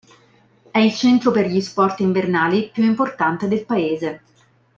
[0.71, 4.23] È il centro per gli sport invernali più importante del paese.